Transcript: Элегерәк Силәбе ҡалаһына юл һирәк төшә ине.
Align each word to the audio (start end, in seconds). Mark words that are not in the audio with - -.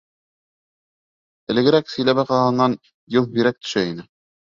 Элегерәк 1.55 1.95
Силәбе 1.99 2.27
ҡалаһына 2.33 2.71
юл 3.21 3.33
һирәк 3.39 3.65
төшә 3.65 3.89
ине. 3.95 4.13